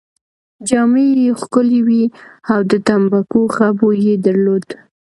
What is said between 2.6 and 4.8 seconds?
د تمباکو ښه بوی يې درلود.